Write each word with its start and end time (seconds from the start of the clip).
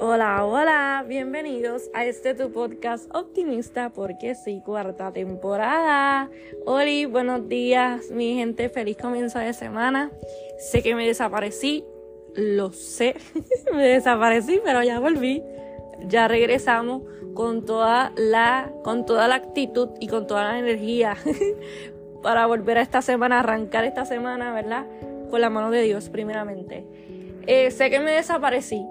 Hola, 0.00 0.44
hola, 0.44 1.04
bienvenidos 1.08 1.90
a 1.92 2.04
este 2.04 2.32
tu 2.32 2.52
podcast 2.52 3.12
optimista 3.12 3.90
porque 3.90 4.36
sí, 4.36 4.62
cuarta 4.64 5.12
temporada. 5.12 6.30
Hola, 6.66 7.08
buenos 7.08 7.48
días, 7.48 8.08
mi 8.12 8.36
gente, 8.36 8.68
feliz 8.68 8.96
comienzo 8.96 9.40
de 9.40 9.52
semana. 9.52 10.12
Sé 10.58 10.84
que 10.84 10.94
me 10.94 11.04
desaparecí, 11.04 11.84
lo 12.36 12.70
sé, 12.70 13.16
me 13.74 13.88
desaparecí, 13.88 14.60
pero 14.64 14.84
ya 14.84 15.00
volví. 15.00 15.42
Ya 16.06 16.28
regresamos 16.28 17.02
con 17.34 17.66
toda 17.66 18.12
la 18.16 18.70
con 18.84 19.04
toda 19.04 19.26
la 19.26 19.34
actitud 19.34 19.88
y 19.98 20.06
con 20.06 20.28
toda 20.28 20.44
la 20.44 20.60
energía 20.60 21.16
para 22.22 22.46
volver 22.46 22.78
a 22.78 22.82
esta 22.82 23.02
semana, 23.02 23.40
arrancar 23.40 23.84
esta 23.84 24.04
semana, 24.04 24.52
¿verdad? 24.52 24.86
Con 25.28 25.40
la 25.40 25.50
mano 25.50 25.72
de 25.72 25.82
Dios 25.82 26.08
primeramente. 26.08 26.86
Eh, 27.48 27.72
sé 27.72 27.90
que 27.90 27.98
me 27.98 28.12
desaparecí, 28.12 28.86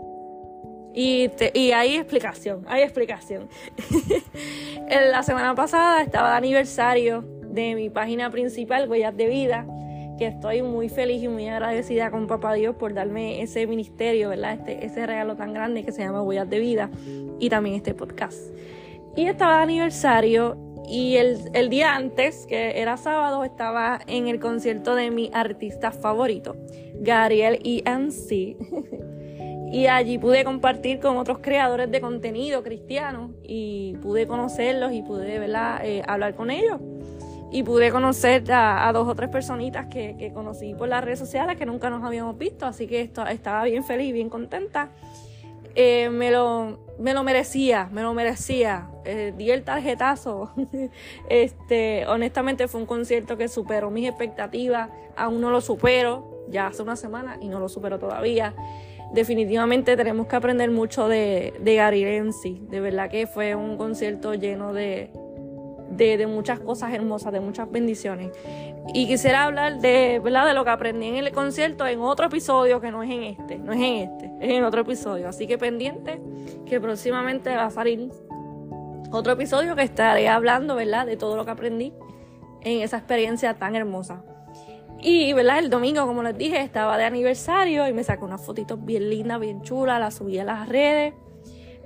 y, 0.97 1.29
y 1.53 1.73
hay 1.73 1.95
explicación, 1.95 2.65
hay 2.67 2.81
explicación. 2.81 3.47
la 4.89 5.21
semana 5.21 5.53
pasada 5.53 6.01
estaba 6.01 6.31
de 6.31 6.37
aniversario 6.37 7.23
de 7.43 7.75
mi 7.75 7.91
página 7.91 8.31
principal, 8.31 8.89
Huellas 8.89 9.15
de 9.15 9.27
Vida, 9.27 9.67
que 10.17 10.25
estoy 10.25 10.63
muy 10.63 10.89
feliz 10.89 11.21
y 11.21 11.27
muy 11.27 11.47
agradecida 11.47 12.09
con 12.09 12.25
Papá 12.25 12.55
Dios 12.55 12.75
por 12.77 12.95
darme 12.95 13.43
ese 13.43 13.67
ministerio, 13.67 14.29
¿verdad? 14.29 14.53
Este, 14.53 14.87
ese 14.87 15.05
regalo 15.05 15.35
tan 15.35 15.53
grande 15.53 15.85
que 15.85 15.91
se 15.91 16.01
llama 16.01 16.23
Huellas 16.23 16.49
de 16.49 16.57
Vida 16.57 16.89
y 17.37 17.47
también 17.49 17.75
este 17.75 17.93
podcast. 17.93 18.39
Y 19.15 19.27
estaba 19.27 19.57
de 19.57 19.63
aniversario 19.63 20.57
y 20.89 21.17
el, 21.17 21.37
el 21.53 21.69
día 21.69 21.95
antes, 21.95 22.47
que 22.47 22.81
era 22.81 22.97
sábado, 22.97 23.43
estaba 23.43 23.99
en 24.07 24.27
el 24.27 24.39
concierto 24.39 24.95
de 24.95 25.11
mi 25.11 25.29
artista 25.31 25.91
favorito, 25.91 26.55
Gabriel 27.01 27.59
E.M.C. 27.63 28.57
Y 29.71 29.87
allí 29.87 30.17
pude 30.17 30.45
compartir 30.45 30.99
con 30.99 31.17
otros 31.17 31.39
creadores 31.39 31.91
de 31.91 31.99
contenido 31.99 32.63
cristianos 32.63 33.31
y 33.43 33.97
pude 34.01 34.25
conocerlos 34.25 34.93
y 34.93 35.01
pude 35.01 35.41
eh, 35.83 36.03
hablar 36.07 36.35
con 36.35 36.51
ellos. 36.51 36.79
Y 37.51 37.63
pude 37.63 37.91
conocer 37.91 38.43
a, 38.51 38.89
dos 38.93 39.07
o 39.07 39.15
tres 39.15 39.29
personitas 39.29 39.87
que, 39.87 40.31
conocí 40.33 40.73
por 40.73 40.87
las 40.89 41.03
redes 41.03 41.19
sociales 41.19 41.57
que 41.57 41.65
nunca 41.65 41.89
nos 41.89 42.03
habíamos 42.03 42.37
visto. 42.37 42.65
Así 42.65 42.87
que 42.87 43.01
estaba 43.01 43.63
bien 43.63 43.83
feliz, 43.83 44.13
bien 44.13 44.29
contenta. 44.29 44.89
Eh, 45.75 46.09
me, 46.09 46.31
lo, 46.31 46.79
me 46.97 47.13
lo 47.13 47.23
merecía, 47.23 47.89
me 47.91 48.01
lo 48.01 48.13
merecía. 48.13 48.89
Eh, 49.05 49.33
di 49.35 49.51
el 49.51 49.63
tarjetazo. 49.63 50.51
este, 51.29 52.05
honestamente 52.07 52.67
fue 52.67 52.81
un 52.81 52.87
concierto 52.87 53.37
que 53.37 53.47
superó 53.49 53.91
mis 53.91 54.07
expectativas. 54.07 54.89
Aún 55.15 55.41
no 55.41 55.49
lo 55.49 55.61
supero, 55.61 56.45
ya 56.49 56.67
hace 56.67 56.83
una 56.83 56.95
semana 56.95 57.37
y 57.41 57.47
no 57.47 57.59
lo 57.59 57.69
supero 57.69 57.99
todavía 57.99 58.53
definitivamente 59.13 59.95
tenemos 59.95 60.27
que 60.27 60.35
aprender 60.35 60.71
mucho 60.71 61.07
de, 61.07 61.53
de 61.59 61.75
Gary 61.75 62.03
Renzi. 62.03 62.61
De 62.69 62.79
verdad 62.79 63.09
que 63.09 63.27
fue 63.27 63.55
un 63.55 63.77
concierto 63.77 64.33
lleno 64.33 64.73
de, 64.73 65.11
de, 65.91 66.27
muchas 66.27 66.59
cosas 66.59 66.93
hermosas, 66.93 67.33
de 67.33 67.39
muchas 67.39 67.69
bendiciones. 67.71 68.31
Y 68.93 69.07
quisiera 69.07 69.43
hablar 69.43 69.79
de, 69.79 70.19
¿verdad? 70.23 70.47
de 70.47 70.53
lo 70.53 70.63
que 70.63 70.69
aprendí 70.69 71.07
en 71.07 71.15
el 71.15 71.31
concierto 71.31 71.85
en 71.85 71.99
otro 71.99 72.27
episodio 72.27 72.79
que 72.79 72.91
no 72.91 73.03
es 73.03 73.09
en 73.09 73.23
este, 73.23 73.57
no 73.57 73.73
es 73.73 73.79
en 73.79 74.09
este, 74.09 74.25
es 74.41 74.51
en 74.53 74.63
otro 74.63 74.81
episodio. 74.81 75.27
Así 75.27 75.47
que 75.47 75.57
pendiente 75.57 76.21
que 76.65 76.79
próximamente 76.79 77.55
va 77.55 77.65
a 77.65 77.71
salir 77.71 78.09
otro 79.11 79.33
episodio 79.33 79.75
que 79.75 79.83
estaré 79.83 80.27
hablando, 80.29 80.75
¿verdad? 80.75 81.05
De 81.05 81.17
todo 81.17 81.35
lo 81.35 81.45
que 81.45 81.51
aprendí 81.51 81.93
en 82.61 82.81
esa 82.81 82.97
experiencia 82.97 83.53
tan 83.55 83.75
hermosa. 83.75 84.23
Y, 85.09 85.31
¿verdad? 85.31 85.59
El 85.59 85.69
domingo, 85.69 86.05
como 86.05 86.21
les 86.21 86.37
dije, 86.37 86.59
estaba 86.59 86.97
de 86.97 87.05
aniversario 87.05 87.87
y 87.87 87.93
me 87.93 88.03
sacó 88.03 88.25
unas 88.25 88.45
fotitos 88.45 88.83
bien 88.83 89.09
lindas, 89.09 89.39
bien 89.39 89.61
chulas, 89.61 90.01
las 90.01 90.15
subí 90.15 90.37
a 90.37 90.43
las 90.43 90.67
redes. 90.67 91.13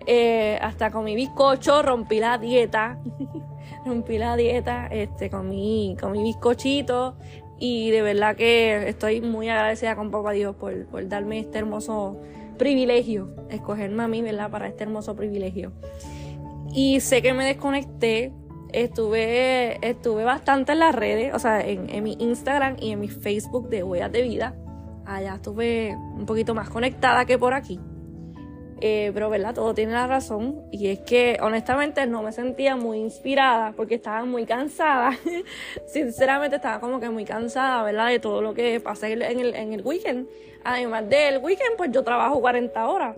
Eh, 0.08 0.58
hasta 0.60 0.90
con 0.90 1.04
mi 1.04 1.14
bizcocho 1.14 1.84
rompí 1.84 2.20
la 2.20 2.40
dieta. 2.40 2.98
rompí 3.86 4.18
la 4.18 4.36
dieta 4.36 4.88
este, 4.88 5.30
con 5.30 5.50
mi 5.50 5.96
bizcochito. 6.24 7.16
Y 7.60 7.92
de 7.92 8.02
verdad 8.02 8.36
que 8.36 8.90
estoy 8.90 9.22
muy 9.22 9.50
agradecida 9.50 9.96
con 9.96 10.10
Papá 10.10 10.32
Dios 10.32 10.56
por, 10.56 10.88
por 10.88 11.08
darme 11.08 11.38
este 11.38 11.60
hermoso 11.60 12.20
privilegio, 12.58 13.36
escogerme 13.52 14.02
a 14.02 14.08
mí, 14.08 14.24
¿verdad? 14.24 14.50
Para 14.50 14.68
este 14.68 14.84
hermoso 14.84 15.16
privilegio. 15.16 15.74
Y 16.74 17.02
sé 17.02 17.22
que 17.22 17.34
me 17.34 17.46
desconecté 17.46 18.34
estuve, 18.74 19.78
estuve 19.88 20.24
bastante 20.24 20.74
en 20.74 20.80
las 20.80 20.96
redes, 20.96 21.34
o 21.34 21.40
sea, 21.40 21.62
en, 21.62 22.04
mi 22.04 22.14
Instagram 22.20 22.78
y 22.80 22.92
en 22.92 23.00
mi 23.00 23.08
Facebook 23.08 23.70
de 23.70 23.84
Huellas 23.84 24.12
de 24.12 24.22
Vida. 24.22 24.56
Allá 25.06 25.36
estuve 25.36 25.96
un 25.96 26.26
poquito 26.26 26.54
más 26.54 26.70
conectada 26.70 27.26
que 27.26 27.38
por 27.38 27.54
aquí. 27.54 27.80
Eh, 28.84 29.12
pero, 29.14 29.30
¿verdad? 29.30 29.54
Todo 29.54 29.76
tiene 29.76 29.94
la 29.94 30.08
razón. 30.08 30.64
Y 30.72 30.88
es 30.88 31.00
que, 31.00 31.38
honestamente, 31.42 32.06
no 32.08 32.24
me 32.24 32.32
sentía 32.32 32.76
muy 32.76 32.98
inspirada 32.98 33.74
porque 33.74 33.96
estaba 33.96 34.26
muy 34.26 34.46
cansada. 34.46 35.12
Sinceramente, 35.88 36.56
estaba 36.56 36.80
como 36.80 37.00
que 37.00 37.10
muy 37.10 37.26
cansada, 37.26 37.84
¿verdad? 37.84 38.10
De 38.10 38.20
todo 38.20 38.42
lo 38.42 38.54
que 38.54 38.80
pasé 38.80 39.14
en 39.14 39.40
el, 39.40 39.54
en 39.54 39.74
el 39.74 39.82
weekend. 39.84 40.28
Además 40.64 41.08
del 41.10 41.38
weekend, 41.40 41.78
pues 41.78 41.92
yo 41.92 42.04
trabajo 42.04 42.42
40 42.42 42.88
horas. 42.88 43.18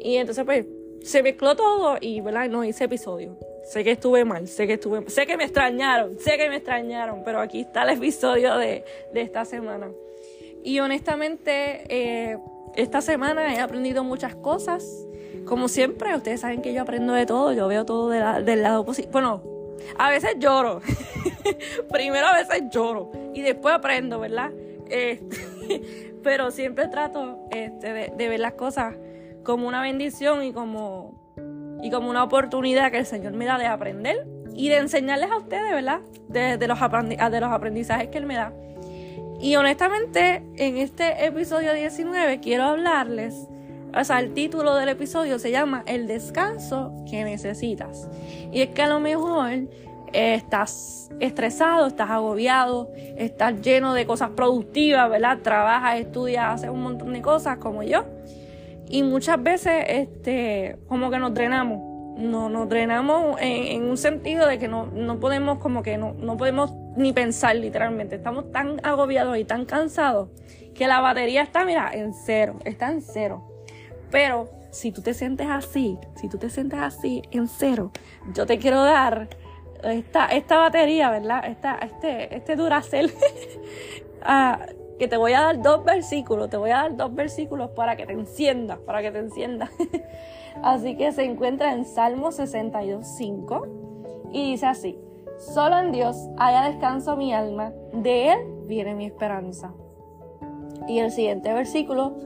Y 0.00 0.16
entonces, 0.16 0.44
pues, 0.44 0.66
se 1.02 1.22
mezcló 1.22 1.54
todo 1.56 1.98
y, 2.00 2.20
¿verdad? 2.22 2.48
No 2.48 2.64
hice 2.64 2.84
episodio. 2.84 3.36
Sé 3.66 3.82
que 3.82 3.90
estuve 3.90 4.24
mal, 4.24 4.46
sé 4.46 4.68
que 4.68 4.74
estuve, 4.74 5.10
sé 5.10 5.26
que 5.26 5.36
me 5.36 5.42
extrañaron, 5.42 6.20
sé 6.20 6.36
que 6.38 6.48
me 6.48 6.56
extrañaron, 6.56 7.22
pero 7.24 7.40
aquí 7.40 7.62
está 7.62 7.82
el 7.82 7.90
episodio 7.90 8.56
de, 8.58 8.84
esta 9.12 9.44
semana. 9.44 9.90
Y 10.62 10.78
honestamente, 10.78 11.82
eh, 11.88 12.38
esta 12.76 13.00
semana 13.00 13.52
he 13.52 13.58
aprendido 13.58 14.04
muchas 14.04 14.36
cosas. 14.36 14.84
Como 15.46 15.66
siempre, 15.66 16.14
ustedes 16.14 16.42
saben 16.42 16.62
que 16.62 16.72
yo 16.72 16.82
aprendo 16.82 17.12
de 17.12 17.26
todo, 17.26 17.52
yo 17.52 17.66
veo 17.66 17.84
todo 17.84 18.08
del 18.08 18.62
lado 18.62 18.84
positivo. 18.84 19.12
Bueno, 19.12 19.42
a 19.98 20.10
veces 20.10 20.36
lloro. 20.38 20.80
Primero 21.90 22.26
a 22.26 22.36
veces 22.36 22.62
lloro 22.70 23.10
y 23.34 23.42
después 23.42 23.74
aprendo, 23.74 24.20
¿verdad? 24.20 24.52
Este, 24.88 26.14
pero 26.22 26.52
siempre 26.52 26.86
trato 26.86 27.40
este, 27.50 28.12
de 28.16 28.28
ver 28.28 28.38
las 28.38 28.52
cosas 28.52 28.94
como 29.42 29.66
una 29.66 29.82
bendición 29.82 30.44
y 30.44 30.52
como 30.52 31.15
y 31.86 31.90
como 31.90 32.10
una 32.10 32.24
oportunidad 32.24 32.90
que 32.90 32.98
el 32.98 33.06
Señor 33.06 33.34
me 33.34 33.44
da 33.44 33.58
de 33.58 33.66
aprender 33.66 34.26
y 34.52 34.70
de 34.70 34.78
enseñarles 34.78 35.30
a 35.30 35.38
ustedes, 35.38 35.70
¿verdad? 35.70 36.00
De, 36.28 36.66
los, 36.66 36.80
de 36.80 37.40
los 37.40 37.52
aprendizajes 37.52 38.08
que 38.08 38.18
Él 38.18 38.26
me 38.26 38.34
da. 38.34 38.52
Y 39.40 39.54
honestamente, 39.54 40.42
en 40.56 40.78
este 40.78 41.26
episodio 41.26 41.72
19 41.72 42.40
quiero 42.40 42.64
hablarles, 42.64 43.46
o 43.96 44.02
sea, 44.02 44.18
el 44.18 44.34
título 44.34 44.74
del 44.74 44.88
episodio 44.88 45.38
se 45.38 45.52
llama 45.52 45.84
El 45.86 46.08
descanso 46.08 46.92
que 47.08 47.22
necesitas. 47.22 48.08
Y 48.50 48.62
es 48.62 48.70
que 48.70 48.82
a 48.82 48.88
lo 48.88 48.98
mejor 48.98 49.68
estás 50.12 51.08
estresado, 51.20 51.86
estás 51.86 52.10
agobiado, 52.10 52.90
estás 53.16 53.60
lleno 53.60 53.94
de 53.94 54.06
cosas 54.06 54.30
productivas, 54.30 55.08
¿verdad? 55.08 55.38
Trabajas, 55.40 56.00
estudias, 56.00 56.46
haces 56.46 56.70
un 56.70 56.82
montón 56.82 57.12
de 57.12 57.22
cosas 57.22 57.58
como 57.58 57.84
yo. 57.84 58.04
Y 58.88 59.02
muchas 59.02 59.42
veces, 59.42 59.84
este, 59.88 60.78
como 60.88 61.10
que 61.10 61.18
nos 61.18 61.34
drenamos. 61.34 61.94
No, 62.16 62.48
nos 62.48 62.66
drenamos 62.68 63.36
en, 63.40 63.82
un 63.84 63.98
sentido 63.98 64.46
de 64.46 64.58
que 64.58 64.68
no, 64.68 64.86
no 64.86 65.20
podemos, 65.20 65.58
como 65.58 65.82
que 65.82 65.98
no, 65.98 66.14
no 66.14 66.38
podemos 66.38 66.72
ni 66.96 67.12
pensar 67.12 67.56
literalmente. 67.56 68.16
Estamos 68.16 68.50
tan 68.52 68.80
agobiados 68.82 69.36
y 69.36 69.44
tan 69.44 69.66
cansados 69.66 70.30
que 70.74 70.86
la 70.86 71.00
batería 71.00 71.42
está, 71.42 71.66
mira, 71.66 71.90
en 71.92 72.14
cero. 72.14 72.58
Está 72.64 72.90
en 72.90 73.02
cero. 73.02 73.46
Pero 74.10 74.48
si 74.70 74.92
tú 74.92 75.02
te 75.02 75.12
sientes 75.12 75.46
así, 75.48 75.98
si 76.14 76.28
tú 76.28 76.38
te 76.38 76.48
sientes 76.48 76.78
así, 76.78 77.22
en 77.32 77.48
cero, 77.48 77.92
yo 78.34 78.46
te 78.46 78.58
quiero 78.58 78.82
dar 78.82 79.28
esta, 79.82 80.26
esta 80.26 80.58
batería, 80.58 81.10
¿verdad? 81.10 81.44
Esta, 81.46 81.76
este, 81.76 82.34
este 82.34 82.56
Duracell. 82.56 83.12
que 84.98 85.08
te 85.08 85.16
voy 85.16 85.32
a 85.32 85.42
dar 85.42 85.62
dos 85.62 85.84
versículos, 85.84 86.48
te 86.48 86.56
voy 86.56 86.70
a 86.70 86.76
dar 86.76 86.96
dos 86.96 87.14
versículos 87.14 87.70
para 87.70 87.96
que 87.96 88.06
te 88.06 88.12
enciendas, 88.12 88.78
para 88.78 89.02
que 89.02 89.10
te 89.10 89.18
enciendas. 89.18 89.70
así 90.62 90.96
que 90.96 91.12
se 91.12 91.24
encuentra 91.24 91.72
en 91.72 91.84
Salmo 91.84 92.28
62.5 92.28 94.30
y 94.32 94.52
dice 94.52 94.66
así, 94.66 94.98
solo 95.38 95.78
en 95.78 95.92
Dios 95.92 96.16
haya 96.38 96.70
descanso 96.70 97.16
mi 97.16 97.34
alma, 97.34 97.72
de 97.92 98.32
Él 98.32 98.38
viene 98.66 98.94
mi 98.94 99.06
esperanza. 99.06 99.72
Y 100.88 100.98
el 100.98 101.10
siguiente 101.10 101.52
versículo 101.52 102.16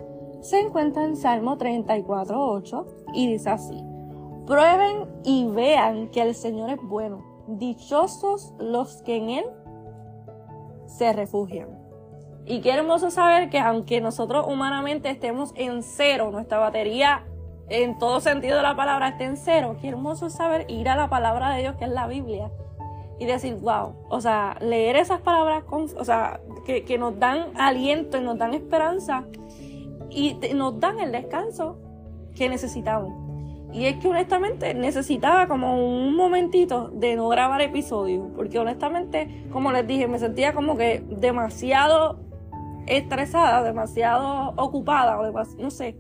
se 0.41 0.61
encuentra 0.61 1.05
en 1.05 1.17
Salmo 1.17 1.59
34.8 1.59 2.87
y 3.15 3.33
dice 3.33 3.51
así, 3.51 3.83
prueben 4.47 5.09
y 5.25 5.47
vean 5.49 6.09
que 6.09 6.23
el 6.23 6.35
Señor 6.35 6.71
es 6.71 6.83
bueno, 6.83 7.25
dichosos 7.47 8.55
los 8.59 9.03
que 9.03 9.17
en 9.17 9.31
Él 9.31 9.45
se 10.87 11.13
refugian. 11.13 11.80
Y 12.51 12.63
qué 12.63 12.73
hermoso 12.73 13.13
saber 13.13 13.49
que 13.49 13.61
aunque 13.61 14.01
nosotros 14.01 14.45
humanamente 14.49 15.09
estemos 15.09 15.53
en 15.55 15.85
cero, 15.85 16.31
nuestra 16.33 16.59
batería 16.59 17.23
en 17.69 17.97
todo 17.97 18.19
sentido 18.19 18.57
de 18.57 18.65
la 18.65 18.75
palabra 18.75 19.11
esté 19.11 19.23
en 19.23 19.37
cero, 19.37 19.77
qué 19.81 19.87
hermoso 19.87 20.31
saber 20.31 20.67
ir 20.69 20.89
a 20.89 20.97
la 20.97 21.09
palabra 21.09 21.55
de 21.55 21.61
Dios 21.61 21.77
que 21.77 21.85
es 21.85 21.93
la 21.93 22.09
Biblia 22.09 22.51
y 23.21 23.27
decir, 23.27 23.55
wow, 23.61 23.95
o 24.09 24.21
sea, 24.21 24.57
leer 24.61 24.97
esas 24.97 25.21
palabras, 25.21 25.63
o 25.71 26.05
sea, 26.05 26.41
que, 26.67 26.99
nos 26.99 27.21
dan 27.21 27.57
aliento 27.57 28.19
y 28.19 28.23
nos 28.23 28.37
dan 28.37 28.53
esperanza 28.53 29.27
y 30.11 30.37
nos 30.53 30.81
dan 30.81 30.99
el 30.99 31.13
descanso 31.13 31.79
que 32.35 32.49
necesitamos. 32.49 33.13
Y 33.73 33.85
es 33.85 33.99
que 33.99 34.09
honestamente 34.09 34.75
necesitaba 34.75 35.47
como 35.47 35.77
un 35.77 36.17
momentito 36.17 36.89
de 36.89 37.15
no 37.15 37.29
grabar 37.29 37.61
episodios, 37.61 38.27
porque 38.35 38.59
honestamente, 38.59 39.47
como 39.53 39.71
les 39.71 39.87
dije, 39.87 40.09
me 40.09 40.19
sentía 40.19 40.53
como 40.53 40.77
que 40.77 41.05
demasiado 41.09 42.29
estresada, 42.87 43.63
demasiado 43.63 44.53
ocupada, 44.57 45.19
o 45.19 45.45
no 45.59 45.71
sé, 45.71 45.97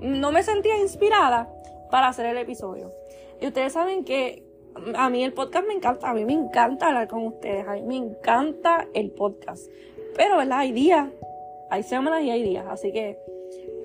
no 0.00 0.32
me 0.32 0.42
sentía 0.42 0.78
inspirada 0.78 1.52
para 1.90 2.08
hacer 2.08 2.26
el 2.26 2.38
episodio. 2.38 2.92
Y 3.40 3.46
ustedes 3.46 3.72
saben 3.72 4.04
que 4.04 4.44
a 4.96 5.10
mí 5.10 5.24
el 5.24 5.32
podcast 5.32 5.66
me 5.66 5.74
encanta, 5.74 6.10
a 6.10 6.14
mí 6.14 6.24
me 6.24 6.34
encanta 6.34 6.88
hablar 6.88 7.08
con 7.08 7.26
ustedes, 7.26 7.66
a 7.66 7.72
mí 7.72 7.82
me 7.82 7.96
encanta 7.96 8.86
el 8.94 9.10
podcast. 9.10 9.68
Pero, 10.16 10.36
¿verdad? 10.36 10.58
Hay 10.60 10.72
días, 10.72 11.08
hay 11.70 11.82
semanas 11.82 12.22
y 12.22 12.30
hay 12.30 12.42
días, 12.42 12.66
así 12.68 12.92
que 12.92 13.18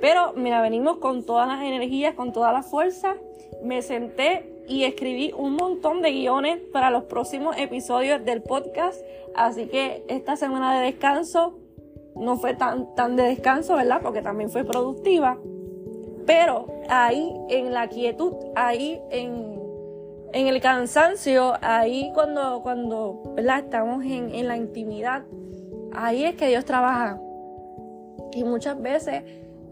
pero 0.03 0.33
mira, 0.33 0.61
venimos 0.61 0.97
con 0.97 1.23
todas 1.25 1.47
las 1.47 1.63
energías, 1.63 2.13
con 2.13 2.33
toda 2.33 2.51
la 2.51 2.61
fuerza. 2.61 3.15
Me 3.63 3.81
senté 3.81 4.53
y 4.67 4.83
escribí 4.83 5.31
un 5.33 5.55
montón 5.55 6.01
de 6.01 6.11
guiones 6.11 6.59
para 6.73 6.89
los 6.89 7.05
próximos 7.05 7.55
episodios 7.57 8.25
del 8.25 8.41
podcast. 8.41 8.99
Así 9.33 9.67
que 9.67 10.03
esta 10.09 10.35
semana 10.35 10.77
de 10.77 10.87
descanso 10.87 11.57
no 12.15 12.37
fue 12.37 12.53
tan, 12.55 12.93
tan 12.95 13.15
de 13.15 13.23
descanso, 13.23 13.75
¿verdad? 13.75 14.01
Porque 14.01 14.21
también 14.21 14.49
fue 14.49 14.63
productiva. 14.63 15.37
Pero 16.25 16.67
ahí 16.89 17.33
en 17.49 17.73
la 17.73 17.87
quietud, 17.87 18.33
ahí 18.55 19.01
en, 19.11 19.59
en 20.31 20.47
el 20.47 20.61
cansancio, 20.61 21.53
ahí 21.61 22.11
cuando, 22.13 22.61
cuando 22.61 23.21
¿verdad? 23.35 23.59
estamos 23.59 24.03
en, 24.05 24.33
en 24.33 24.47
la 24.47 24.57
intimidad, 24.57 25.23
ahí 25.93 26.23
es 26.23 26.35
que 26.35 26.47
Dios 26.47 26.65
trabaja. 26.65 27.19
Y 28.31 28.43
muchas 28.43 28.81
veces 28.81 29.23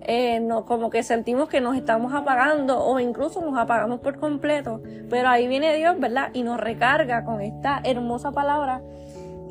eh, 0.04 0.40
no, 0.40 0.66
como 0.66 0.90
que 0.90 1.04
sentimos 1.04 1.48
que 1.48 1.62
nos 1.62 1.76
estamos 1.76 2.14
apagando 2.14 2.84
o 2.84 3.00
incluso 3.00 3.40
nos 3.42 3.58
apagamos 3.58 4.00
por 4.00 4.20
completo. 4.20 4.82
Pero 5.10 5.30
ahí 5.30 5.48
viene 5.48 5.76
Dios, 5.76 6.00
¿verdad? 6.00 6.32
Y 6.34 6.44
nos 6.44 6.60
recarga 6.60 7.24
con 7.24 7.42
esta 7.42 7.82
hermosa 7.84 8.32
palabra. 8.32 8.82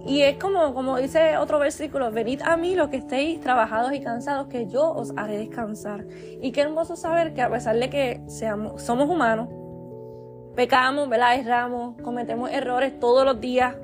Y 0.07 0.23
es 0.23 0.39
como, 0.39 0.73
como 0.75 0.97
dice 0.97 1.37
otro 1.37 1.59
versículo, 1.59 2.11
venid 2.11 2.41
a 2.43 2.57
mí 2.57 2.75
los 2.75 2.89
que 2.89 2.97
estéis 2.97 3.41
trabajados 3.41 3.93
y 3.93 4.01
cansados, 4.01 4.49
que 4.49 4.67
yo 4.67 4.91
os 4.91 5.13
haré 5.17 5.39
descansar. 5.39 6.07
Y 6.41 6.53
qué 6.53 6.63
hermoso 6.63 6.97
saber 6.97 7.35
que 7.35 7.43
a 7.43 7.51
pesar 7.51 7.77
de 7.77 7.91
que 7.91 8.21
somos 8.27 9.09
humanos, 9.09 9.49
pecamos, 10.57 11.09
¿verdad? 11.09 11.39
Erramos, 11.39 12.01
cometemos 12.03 12.51
errores 12.51 12.99
todos 12.99 13.25
los 13.25 13.41
días, 13.41 13.75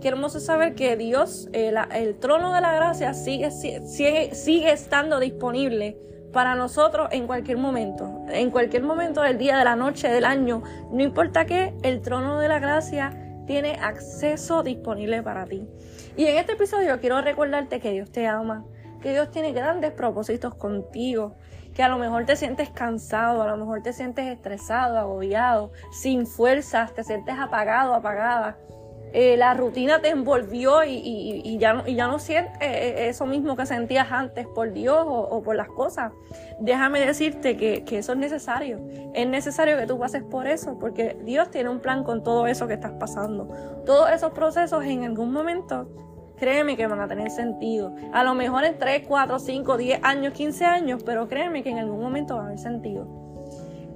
Qué 0.00 0.08
hermoso 0.08 0.40
saber 0.40 0.74
que 0.74 0.96
Dios, 0.96 1.50
eh, 1.52 1.74
el 1.92 2.18
trono 2.18 2.54
de 2.54 2.62
la 2.62 2.72
gracia, 2.72 3.12
sigue, 3.12 3.50
sigue, 3.50 4.34
sigue 4.34 4.72
estando 4.72 5.20
disponible 5.20 5.98
para 6.32 6.54
nosotros 6.54 7.08
en 7.12 7.26
cualquier 7.26 7.58
momento. 7.58 8.24
En 8.30 8.50
cualquier 8.50 8.82
momento 8.82 9.20
del 9.20 9.36
día, 9.36 9.58
de 9.58 9.64
la 9.64 9.76
noche, 9.76 10.08
del 10.08 10.24
año. 10.24 10.62
No 10.90 11.02
importa 11.02 11.44
qué, 11.44 11.74
el 11.82 12.00
trono 12.00 12.38
de 12.38 12.48
la 12.48 12.60
gracia 12.60 13.29
tiene 13.50 13.80
acceso 13.82 14.62
disponible 14.62 15.24
para 15.24 15.44
ti. 15.44 15.66
Y 16.16 16.26
en 16.26 16.36
este 16.36 16.52
episodio 16.52 17.00
quiero 17.00 17.20
recordarte 17.20 17.80
que 17.80 17.90
Dios 17.90 18.12
te 18.12 18.28
ama, 18.28 18.64
que 19.02 19.10
Dios 19.10 19.32
tiene 19.32 19.50
grandes 19.50 19.90
propósitos 19.90 20.54
contigo, 20.54 21.34
que 21.74 21.82
a 21.82 21.88
lo 21.88 21.98
mejor 21.98 22.26
te 22.26 22.36
sientes 22.36 22.70
cansado, 22.70 23.42
a 23.42 23.48
lo 23.48 23.56
mejor 23.56 23.82
te 23.82 23.92
sientes 23.92 24.26
estresado, 24.26 24.98
agobiado, 24.98 25.72
sin 25.90 26.28
fuerzas, 26.28 26.94
te 26.94 27.02
sientes 27.02 27.34
apagado, 27.40 27.92
apagada. 27.92 28.56
Eh, 29.12 29.36
la 29.36 29.54
rutina 29.54 30.00
te 30.00 30.08
envolvió 30.08 30.84
y, 30.84 31.58
ya, 31.58 31.72
no, 31.72 31.86
y 31.86 31.94
ya 31.94 32.06
no 32.06 32.18
sientes 32.18 32.52
eh, 32.60 33.08
eso 33.08 33.26
mismo 33.26 33.56
que 33.56 33.66
sentías 33.66 34.10
antes 34.12 34.46
por 34.46 34.72
Dios 34.72 35.04
o, 35.06 35.42
por 35.42 35.56
las 35.56 35.68
cosas. 35.68 36.12
Déjame 36.60 37.00
decirte 37.00 37.56
que, 37.56 37.84
eso 37.98 38.12
es 38.12 38.18
necesario. 38.18 38.78
Es 39.14 39.26
necesario 39.26 39.76
que 39.76 39.86
tú 39.86 39.98
pases 39.98 40.22
por 40.22 40.46
eso 40.46 40.78
porque 40.78 41.16
Dios 41.24 41.50
tiene 41.50 41.68
un 41.70 41.80
plan 41.80 42.04
con 42.04 42.22
todo 42.22 42.46
eso 42.46 42.68
que 42.68 42.74
estás 42.74 42.92
pasando. 42.92 43.48
Todos 43.84 44.10
esos 44.10 44.32
procesos 44.32 44.84
en 44.84 45.04
algún 45.04 45.32
momento, 45.32 45.88
créeme 46.36 46.76
que 46.76 46.86
van 46.86 47.00
a 47.00 47.08
tener 47.08 47.30
sentido. 47.30 47.94
A 48.12 48.22
lo 48.22 48.34
mejor 48.34 48.64
en 48.64 48.78
3, 48.78 49.06
4, 49.06 49.38
5, 49.38 49.76
10 49.76 50.00
años, 50.04 50.32
15 50.34 50.64
años, 50.64 51.02
pero 51.04 51.28
créeme 51.28 51.62
que 51.62 51.70
en 51.70 51.78
algún 51.78 52.00
momento 52.00 52.36
va 52.36 52.42
a 52.42 52.46
haber 52.46 52.58
sentido. 52.58 53.19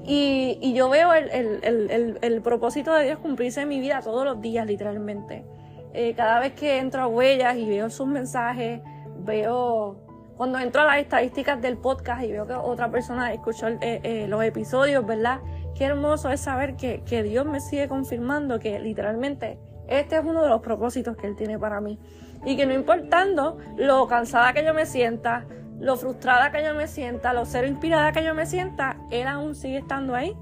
Y, 0.06 0.74
yo 0.74 0.90
veo 0.90 1.12
el, 1.14 2.40
propósito 2.42 2.94
de 2.94 3.04
Dios 3.04 3.18
cumplirse 3.18 3.62
en 3.62 3.68
mi 3.68 3.80
vida 3.80 4.00
todos 4.02 4.24
los 4.24 4.40
días, 4.40 4.66
literalmente. 4.66 5.44
Eh, 5.92 6.14
cada 6.14 6.40
vez 6.40 6.52
que 6.52 6.78
entro 6.78 7.02
a 7.02 7.06
huellas 7.06 7.56
y 7.56 7.68
veo 7.68 7.88
sus 7.88 8.06
mensajes, 8.06 8.80
veo 9.18 9.96
cuando 10.36 10.58
entro 10.58 10.82
a 10.82 10.84
las 10.86 10.98
estadísticas 10.98 11.62
del 11.62 11.78
podcast 11.78 12.24
y 12.24 12.32
veo 12.32 12.46
que 12.46 12.54
otra 12.54 12.90
persona 12.90 13.32
escuchó 13.32 13.68
eh, 13.68 13.78
eh, 14.02 14.26
los 14.28 14.42
episodios, 14.42 15.06
¿verdad? 15.06 15.40
Qué 15.76 15.84
hermoso 15.84 16.30
es 16.30 16.40
saber 16.40 16.74
que, 16.76 17.02
que 17.04 17.22
Dios 17.22 17.46
me 17.46 17.60
sigue 17.60 17.88
confirmando 17.88 18.58
que 18.58 18.80
literalmente 18.80 19.58
este 19.88 20.16
es 20.16 20.24
uno 20.24 20.42
de 20.42 20.48
los 20.48 20.60
propósitos 20.60 21.16
que 21.16 21.26
Él 21.26 21.36
tiene 21.36 21.58
para 21.58 21.80
mí. 21.80 21.98
Y 22.44 22.56
que 22.56 22.66
no 22.66 22.74
importando 22.74 23.58
lo 23.76 24.06
cansada 24.06 24.52
que 24.52 24.64
yo 24.64 24.74
me 24.74 24.86
sienta, 24.86 25.46
lo 25.80 25.96
frustrada 25.96 26.50
que 26.50 26.62
yo 26.62 26.74
me 26.74 26.86
sienta, 26.86 27.32
lo 27.32 27.44
cero 27.44 27.66
inspirada 27.66 28.12
que 28.12 28.24
yo 28.24 28.34
me 28.34 28.46
sienta, 28.46 28.96
Él 29.10 29.26
aún 29.26 29.54
sigue 29.54 29.78
estando 29.78 30.14
ahí 30.14 30.36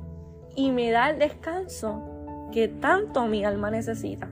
y 0.54 0.70
me 0.70 0.90
da 0.90 1.10
el 1.10 1.18
descanso 1.18 2.48
que 2.52 2.68
tanto 2.68 3.26
mi 3.26 3.44
alma 3.44 3.70
necesita. 3.70 4.28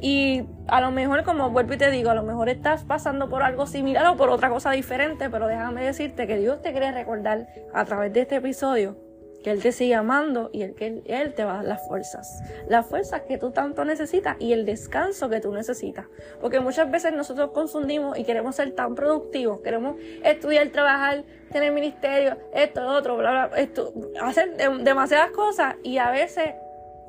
Y 0.00 0.42
a 0.66 0.80
lo 0.80 0.90
mejor, 0.90 1.22
como 1.22 1.50
vuelvo 1.50 1.74
y 1.74 1.78
te 1.78 1.90
digo, 1.90 2.10
a 2.10 2.14
lo 2.14 2.24
mejor 2.24 2.48
estás 2.48 2.82
pasando 2.82 3.28
por 3.28 3.44
algo 3.44 3.66
similar 3.66 4.04
o 4.06 4.16
por 4.16 4.30
otra 4.30 4.48
cosa 4.48 4.72
diferente, 4.72 5.30
pero 5.30 5.46
déjame 5.46 5.84
decirte 5.84 6.26
que 6.26 6.38
Dios 6.38 6.60
te 6.60 6.72
quiere 6.72 6.90
recordar 6.90 7.46
a 7.72 7.84
través 7.84 8.12
de 8.12 8.22
este 8.22 8.36
episodio 8.36 8.96
que 9.42 9.50
Él 9.50 9.60
te 9.60 9.72
sigue 9.72 9.94
amando 9.94 10.50
y 10.52 10.62
el 10.62 10.74
que 10.74 11.02
él, 11.06 11.34
te 11.34 11.44
va 11.44 11.54
a 11.54 11.56
dar 11.56 11.64
las 11.64 11.86
fuerzas. 11.86 12.42
Las 12.68 12.86
fuerzas 12.86 13.22
que 13.22 13.38
tú 13.38 13.50
tanto 13.50 13.84
necesitas 13.84 14.36
y 14.38 14.52
el 14.52 14.64
descanso 14.64 15.28
que 15.28 15.40
tú 15.40 15.52
necesitas. 15.52 16.06
Porque 16.40 16.60
muchas 16.60 16.90
veces 16.90 17.12
nosotros 17.12 17.50
confundimos 17.52 18.18
y 18.18 18.24
queremos 18.24 18.56
ser 18.56 18.72
tan 18.72 18.94
productivos, 18.94 19.60
queremos 19.60 19.96
estudiar, 20.22 20.68
trabajar, 20.68 21.24
tener 21.50 21.72
ministerio, 21.72 22.38
esto, 22.54 22.86
otro, 22.86 23.16
bla, 23.16 23.48
bla, 23.48 23.58
esto, 23.58 23.92
hacer 24.20 24.56
demasiadas 24.82 25.30
cosas 25.32 25.76
y 25.82 25.98
a 25.98 26.10
veces 26.10 26.54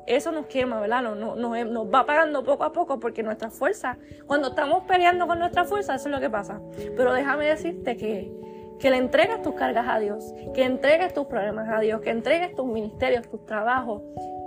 eso 0.06 0.32
nos 0.32 0.46
quema, 0.46 0.80
¿verdad? 0.80 1.02
Nos, 1.02 1.36
nos, 1.36 1.66
nos, 1.66 1.86
va 1.86 2.04
pagando 2.04 2.44
poco 2.44 2.64
a 2.64 2.72
poco 2.72 3.00
porque 3.00 3.22
nuestra 3.22 3.50
fuerza, 3.50 3.96
cuando 4.26 4.48
estamos 4.48 4.84
peleando 4.84 5.26
con 5.26 5.38
nuestra 5.38 5.64
fuerza, 5.64 5.94
eso 5.94 6.08
es 6.08 6.14
lo 6.14 6.20
que 6.20 6.30
pasa. 6.30 6.60
Pero 6.96 7.12
déjame 7.12 7.46
decirte 7.46 7.96
que 7.96 8.30
que 8.78 8.90
le 8.90 8.96
entregues 8.96 9.42
tus 9.42 9.54
cargas 9.54 9.86
a 9.88 9.98
Dios, 9.98 10.34
que 10.54 10.64
entregues 10.64 11.14
tus 11.14 11.26
problemas 11.26 11.68
a 11.68 11.80
Dios, 11.80 12.00
que 12.00 12.10
entregues 12.10 12.54
tus 12.54 12.66
ministerios, 12.66 13.28
tus 13.28 13.44
trabajos, 13.46 14.02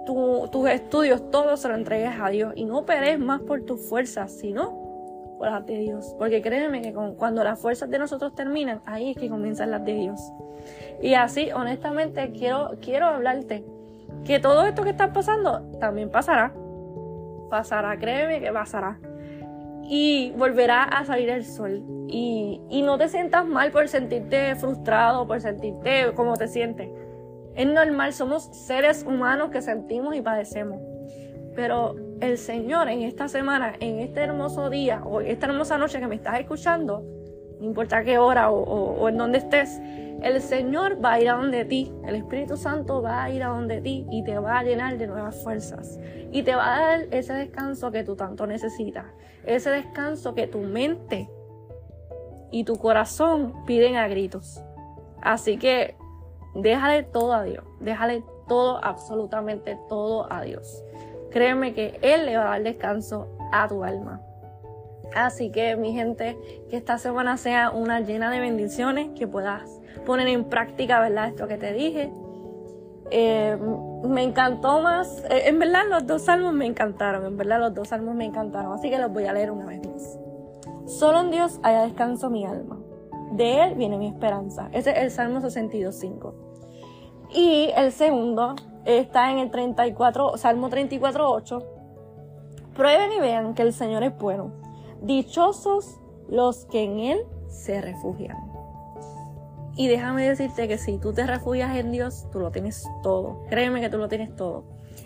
tus 0.06 0.70
estudios, 0.70 1.30
todo 1.32 1.58
se 1.58 1.68
lo 1.68 1.76
entregues 1.76 2.14
a 2.20 2.30
Dios 2.30 2.54
y 2.56 2.66
no 2.66 2.86
perees 2.86 3.20
más 3.20 3.42
por 3.42 3.64
tus 3.64 3.90
fuerzas, 3.90 4.32
sino 4.32 5.36
por 5.38 5.50
las 5.50 5.66
de 5.66 5.78
Dios. 5.80 6.16
Porque 6.18 6.42
créeme 6.42 6.82
que 6.82 6.94
cuando 6.94 7.44
las 7.44 7.60
fuerzas 7.60 7.90
de 7.90 8.00
nosotros 8.00 8.34
terminan, 8.34 8.82
ahí 8.86 9.12
es 9.12 9.18
que 9.18 9.30
comienzan 9.30 9.72
las 9.72 9.84
de 9.84 9.94
Dios. 9.94 10.20
Y 11.02 11.14
así, 11.14 11.52
honestamente, 11.52 12.32
quiero, 12.32 12.72
quiero 12.82 13.08
hablarte 13.08 13.66
que 14.26 14.40
todo 14.40 14.66
esto 14.66 14.84
que 14.84 14.90
está 14.92 15.12
pasando 15.14 15.62
también 15.80 16.10
pasará. 16.10 16.54
Pasará, 17.50 17.98
créeme 17.98 18.42
que 18.42 18.52
pasará 18.52 19.00
y 19.90 20.32
volverá 20.38 20.84
a 20.84 21.06
salir 21.06 21.30
el 21.30 21.46
sol. 21.46 21.84
Y, 22.10 22.62
no 22.84 22.98
te 22.98 23.10
sientas 23.10 23.46
mal 23.46 23.72
por 23.72 23.88
sentirte 23.88 24.56
frustrado, 24.56 25.28
por 25.28 25.42
sentirte 25.42 26.14
como 26.16 26.36
te 26.36 26.48
sientes. 26.48 26.90
Es 27.56 27.68
normal, 27.68 28.14
somos 28.14 28.44
seres 28.52 29.04
humanos 29.08 29.50
que 29.50 29.62
sentimos 29.62 30.16
y 30.16 30.22
padecemos. 30.22 30.80
Pero 31.56 31.96
el 32.22 32.38
Señor 32.38 32.88
en 32.88 33.02
esta 33.02 33.28
semana, 33.28 33.76
en 33.80 34.00
este 34.00 34.22
hermoso 34.22 34.70
día 34.70 35.02
o 35.04 35.22
esta 35.22 35.48
hermosa 35.48 35.78
noche 35.78 36.00
que 36.00 36.08
me 36.08 36.16
estás 36.16 36.40
escuchando, 36.40 37.04
no 37.60 37.66
importa 37.68 38.04
qué 38.04 38.18
hora 38.18 38.52
o, 38.52 39.08
en 39.10 39.18
dónde 39.18 39.40
estés, 39.40 39.80
el 40.22 40.42
Señor 40.42 41.04
va 41.04 41.14
a 41.14 41.22
ir 41.22 41.30
a 41.30 41.34
donde 41.34 41.66
ti, 41.66 41.94
el 42.06 42.16
Espíritu 42.16 42.58
Santo 42.58 43.02
va 43.02 43.24
a 43.24 43.30
ir 43.30 43.44
a 43.44 43.48
donde 43.48 43.82
ti 43.82 44.06
y 44.12 44.24
te 44.24 44.38
va 44.40 44.60
a 44.60 44.64
llenar 44.64 44.98
de 44.98 45.08
nuevas 45.08 45.44
fuerzas. 45.44 46.00
Y 46.32 46.44
te 46.44 46.56
va 46.56 46.76
a 46.76 46.80
dar 46.80 47.08
ese 47.12 47.34
descanso 47.34 47.92
que 47.92 48.04
tú 48.04 48.16
tanto 48.16 48.48
necesitas, 48.48 49.06
ese 49.46 49.70
descanso 49.70 50.34
que 50.34 50.48
tu 50.48 50.60
mente 50.60 51.30
y 52.52 52.64
tu 52.64 52.78
corazón 52.78 53.54
piden 53.66 53.96
a 53.96 54.08
gritos. 54.08 54.62
Así 55.22 55.58
que 55.58 55.96
déjale 56.56 57.04
todo 57.04 57.34
a 57.34 57.44
Dios, 57.44 57.64
déjale 57.80 58.24
todo, 58.48 58.84
absolutamente 58.84 59.78
todo 59.88 60.32
a 60.32 60.42
Dios. 60.42 60.84
Créeme 61.32 61.74
que 61.74 62.00
Él 62.02 62.26
le 62.26 62.38
va 62.38 62.44
a 62.44 62.50
dar 62.50 62.64
descanso 62.64 63.28
a 63.52 63.68
tu 63.68 63.84
alma. 63.84 64.22
Así 65.16 65.52
que 65.52 65.76
mi 65.76 65.94
gente, 65.94 66.38
que 66.70 66.78
esta 66.78 66.98
semana 66.98 67.38
sea 67.38 67.72
una 67.72 68.02
llena 68.02 68.30
de 68.30 68.40
bendiciones, 68.40 69.10
que 69.16 69.28
puedas 69.28 69.80
poner 70.06 70.28
en 70.28 70.46
práctica, 70.46 71.00
¿verdad? 71.00 71.30
Esto 71.30 71.48
que 71.48 71.58
te 71.58 71.74
dije. 71.74 72.12
Eh, 73.10 73.58
me 74.04 74.24
encantó 74.24 74.82
más, 74.82 75.24
eh, 75.30 75.44
en 75.46 75.60
verdad 75.60 75.84
los 75.90 76.06
dos 76.06 76.24
salmos 76.24 76.54
me 76.54 76.66
encantaron, 76.66 77.26
en 77.26 77.38
verdad 77.38 77.60
los 77.60 77.74
dos 77.74 77.88
salmos 77.88 78.16
me 78.16 78.26
encantaron, 78.26 78.74
así 78.74 78.90
que 78.90 79.00
los 79.00 79.12
voy 79.14 79.26
a 79.26 79.34
leer 79.34 79.50
una 79.52 79.66
vez 79.66 79.80
más. 79.88 80.20
Solo 80.86 81.22
en 81.22 81.32
Dios 81.32 81.60
haya 81.64 81.84
descanso 81.84 82.30
mi 82.30 82.46
alma, 82.46 82.78
de 83.32 83.64
Él 83.64 83.76
viene 83.76 83.98
mi 83.98 84.08
esperanza. 84.08 84.70
Ese 84.74 84.92
es 84.92 84.98
el 84.98 85.12
Salmo 85.12 85.40
62.5. 85.40 86.34
Y 87.34 87.70
el 87.76 87.92
segundo 87.92 88.56
está 88.86 89.32
en 89.32 89.40
el 89.40 89.52
34, 89.52 90.38
Salmo 90.38 90.70
34, 90.70 91.30
8. 91.30 91.64
Prueben 92.74 93.12
y 93.12 93.20
vean 93.20 93.54
que 93.54 93.64
el 93.64 93.74
Señor 93.74 94.04
es 94.04 94.18
bueno. 94.18 94.67
Dichosos 95.02 96.00
los 96.30 96.66
que 96.66 96.84
en 96.84 97.00
Él 97.00 97.20
se 97.48 97.82
refugian. 97.82 98.38
Y 99.76 99.88
déjame 99.88 100.28
decirte 100.28 100.68
que 100.68 100.78
si 100.80 100.98
tú 100.98 101.14
te 101.14 101.26
refugias 101.28 101.76
en 101.78 101.92
Dios, 101.92 102.26
tú 102.32 102.40
lo 102.40 102.52
tienes 102.52 102.88
todo. 103.04 103.46
Créeme 103.50 103.80
que 103.80 103.90
tú 103.90 104.00
lo 104.00 104.08
tienes 104.08 104.36
todo. 104.36 104.64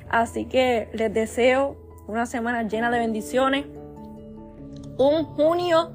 Así 0.10 0.46
que 0.46 0.90
les 0.94 1.14
deseo 1.14 1.76
una 2.08 2.26
semana 2.26 2.64
llena 2.64 2.90
de 2.90 3.00
bendiciones. 3.00 3.66
Un 4.98 5.26
junio 5.26 5.92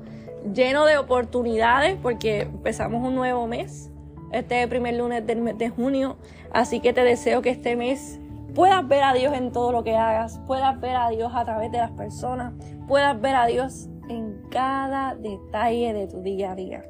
lleno 0.52 0.84
de 0.84 0.98
oportunidades 0.98 1.96
porque 2.02 2.42
empezamos 2.42 3.02
un 3.02 3.14
nuevo 3.14 3.46
mes. 3.46 3.90
Este 4.30 4.58
es 4.58 4.64
el 4.64 4.68
primer 4.68 4.94
lunes 4.94 5.26
del 5.26 5.40
mes 5.40 5.56
de 5.56 5.70
junio. 5.70 6.16
Así 6.52 6.80
que 6.80 6.92
te 6.92 7.02
deseo 7.02 7.40
que 7.40 7.50
este 7.50 7.76
mes 7.76 8.20
puedas 8.56 8.88
ver 8.88 9.04
a 9.04 9.14
Dios 9.14 9.32
en 9.34 9.52
todo 9.52 9.70
lo 9.70 9.84
que 9.84 9.94
hagas. 9.94 10.40
Puedas 10.46 10.80
ver 10.80 10.96
a 10.96 11.10
Dios 11.10 11.30
a 11.32 11.44
través 11.44 11.70
de 11.70 11.78
las 11.78 11.92
personas. 11.92 12.54
Puedas 12.88 13.20
ver 13.20 13.36
a 13.36 13.46
Dios 13.46 13.88
en 14.08 14.42
cada 14.50 15.14
detalle 15.14 15.92
de 15.92 16.08
tu 16.08 16.22
día 16.22 16.50
a 16.50 16.54
día 16.56 16.84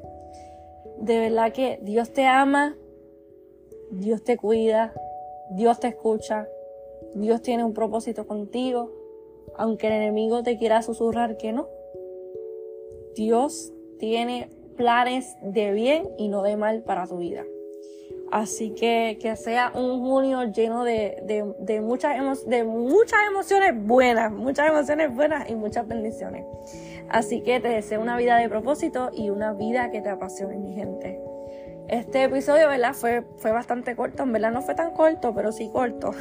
de 0.99 1.19
verdad 1.19 1.53
que 1.53 1.79
Dios 1.81 2.11
te 2.11 2.25
ama, 2.25 2.75
Dios 3.91 4.23
te 4.23 4.37
cuida, 4.37 4.93
Dios 5.51 5.79
te 5.79 5.87
escucha, 5.87 6.47
Dios 7.13 7.41
tiene 7.41 7.63
un 7.63 7.73
propósito 7.73 8.27
contigo, 8.27 8.91
aunque 9.55 9.87
el 9.87 9.93
enemigo 9.93 10.43
te 10.43 10.57
quiera 10.57 10.81
susurrar 10.81 11.37
que 11.37 11.53
no. 11.53 11.67
Dios 13.15 13.73
tiene 13.99 14.49
planes 14.75 15.37
de 15.41 15.71
bien 15.71 16.09
y 16.17 16.27
no 16.27 16.43
de 16.43 16.57
mal 16.57 16.83
para 16.83 17.07
tu 17.07 17.17
vida. 17.17 17.45
Así 18.31 18.71
que 18.71 19.17
que 19.21 19.35
sea 19.35 19.71
un 19.73 20.01
junio 20.01 20.43
lleno 20.51 20.83
de, 20.83 21.17
de, 21.59 21.81
muchas, 21.81 22.45
de 22.45 22.63
muchas 22.63 23.19
emociones 23.27 23.71
buenas, 23.75 24.31
muchas 24.31 24.67
emociones 24.67 25.13
buenas 25.15 25.49
y 25.49 25.55
muchas 25.55 25.87
bendiciones. 25.87 26.45
Así 27.09 27.41
que 27.41 27.59
te 27.59 27.69
deseo 27.69 28.01
una 28.01 28.17
vida 28.17 28.37
de 28.37 28.49
propósito 28.49 29.11
y 29.13 29.29
una 29.29 29.53
vida 29.53 29.91
que 29.91 30.01
te 30.01 30.09
apasione, 30.09 30.57
mi 30.57 30.73
gente. 30.73 31.21
Este 31.89 32.25
episodio, 32.25 32.67
¿verdad? 32.67 32.93
Fue, 32.93 33.25
fue 33.37 33.51
bastante 33.51 33.95
corto, 33.95 34.23
en 34.23 34.33
verdad 34.33 34.51
no 34.51 34.61
fue 34.61 34.75
tan 34.75 34.91
corto, 34.91 35.33
pero 35.33 35.53
sí 35.53 35.69
corto. 35.71 36.11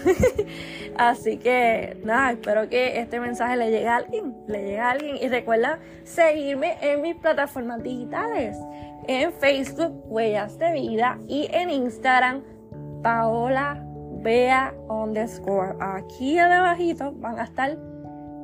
Así 0.97 1.39
que 1.39 2.01
nada, 2.05 2.33
espero 2.33 2.69
que 2.69 3.01
este 3.01 3.19
mensaje 3.19 3.57
le 3.57 3.73
llegue 3.73 3.89
a 3.89 3.97
alguien, 3.97 4.33
le 4.47 4.63
llegue 4.63 4.79
a 4.79 4.91
alguien. 4.91 5.17
Y 5.21 5.27
recuerda 5.27 5.81
seguirme 6.05 6.77
en 6.81 7.03
mis 7.03 7.17
plataformas 7.17 7.83
digitales, 7.83 8.57
en 9.09 9.33
Facebook, 9.33 10.05
Huellas 10.07 10.57
de 10.57 10.73
Vida, 10.73 11.19
y 11.27 11.49
en 11.51 11.71
Instagram, 11.71 12.45
Paola 13.03 13.83
Bea 14.23 14.73
underscore. 14.89 15.75
Aquí 15.81 16.39
abajito 16.39 17.13
van 17.17 17.41
a 17.41 17.45
estar 17.45 17.77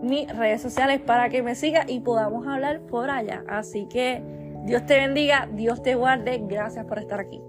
mis 0.02 0.28
redes 0.36 0.60
sociales 0.60 1.00
para 1.00 1.28
que 1.28 1.42
me 1.42 1.54
siga 1.54 1.84
y 1.86 2.00
podamos 2.00 2.48
hablar 2.48 2.80
por 2.80 3.10
allá. 3.10 3.44
Así 3.48 3.86
que 3.88 4.41
Dios 4.64 4.86
te 4.86 4.96
bendiga, 4.96 5.48
Dios 5.52 5.82
te 5.82 5.94
guarde, 5.94 6.40
gracias 6.46 6.84
por 6.86 6.98
estar 6.98 7.20
aquí. 7.20 7.40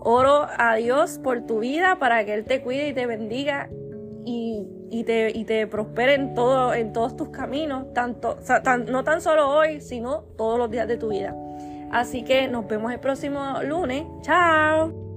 Oro 0.00 0.46
a 0.56 0.76
Dios 0.76 1.18
por 1.22 1.46
tu 1.46 1.60
vida 1.60 1.98
para 1.98 2.24
que 2.24 2.34
Él 2.34 2.44
te 2.44 2.62
cuide 2.62 2.88
y 2.88 2.92
te 2.92 3.06
bendiga 3.06 3.68
y, 4.24 5.04
te, 5.04 5.36
y 5.36 5.44
te 5.44 5.66
prospere 5.66 6.14
en, 6.14 6.34
todo, 6.34 6.74
en 6.74 6.92
todos 6.92 7.16
tus 7.16 7.30
caminos, 7.30 7.92
tanto, 7.94 8.38
no 8.86 9.04
tan 9.04 9.20
solo 9.20 9.48
hoy, 9.48 9.80
sino 9.80 10.22
todos 10.36 10.58
los 10.58 10.70
días 10.70 10.86
de 10.86 10.96
tu 10.96 11.08
vida. 11.08 11.34
Así 11.90 12.22
que 12.22 12.48
nos 12.48 12.66
vemos 12.66 12.92
el 12.92 13.00
próximo 13.00 13.62
lunes. 13.62 14.04
Chao. 14.22 15.07